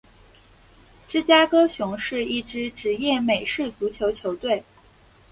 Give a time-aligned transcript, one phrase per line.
[1.07, 4.63] 芝加哥熊是一支职业美式足球球队。